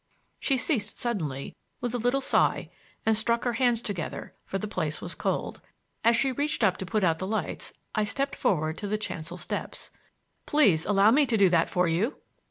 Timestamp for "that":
11.49-11.69